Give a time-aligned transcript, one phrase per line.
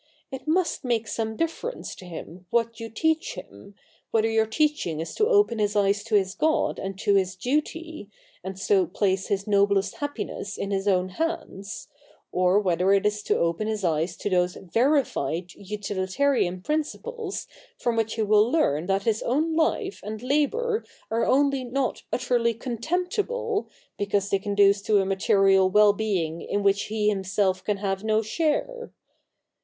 [0.31, 3.75] It must make some difference to him what you teach him,
[4.09, 8.09] whether your teaching is to open his eyes to his God and to his duty,
[8.43, 11.87] and so place his noblest happiness in his own hands,
[12.31, 17.45] or whether it is to open his eyes to those verified Utilitarian principles
[17.77, 22.55] from which he will learn that his own life and labour are only not utterly
[22.55, 28.03] contemptible, because they conduce to a material well being in which he himself can have
[28.03, 28.91] no share.